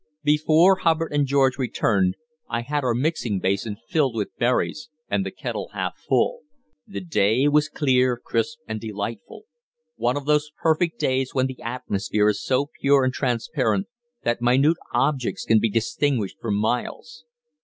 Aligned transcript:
Before 0.23 0.77
Hubbard 0.77 1.13
and 1.13 1.27
George 1.27 1.59
returned, 1.59 2.15
I 2.49 2.61
had 2.61 2.83
our 2.83 2.95
mixing 2.95 3.39
basin 3.39 3.77
filled 3.87 4.15
with 4.15 4.35
berries, 4.39 4.89
and 5.07 5.23
the 5.23 5.29
kettle 5.29 5.69
half 5.75 5.95
full. 5.99 6.39
The 6.87 7.01
day 7.01 7.47
was 7.47 7.69
clear, 7.69 8.17
crisp 8.17 8.57
and 8.67 8.81
delightful 8.81 9.43
one 9.97 10.17
of 10.17 10.25
those 10.25 10.49
perfect 10.59 10.97
days 10.99 11.35
when 11.35 11.45
the 11.45 11.61
atmosphere 11.61 12.29
is 12.29 12.43
so 12.43 12.71
pure 12.81 13.03
and 13.03 13.13
transparent 13.13 13.85
that 14.23 14.41
minute 14.41 14.77
objects 14.91 15.45
can 15.45 15.59
be 15.59 15.69
distinguished 15.69 16.37
for 16.41 16.49
miles. 16.49 17.23